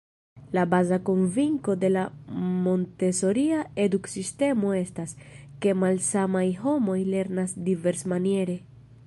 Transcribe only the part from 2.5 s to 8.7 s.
Montesoria eduk-sistemo estas, ke malsamaj homoj lernas diversmaniere.